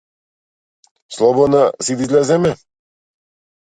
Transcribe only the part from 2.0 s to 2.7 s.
да излеземе?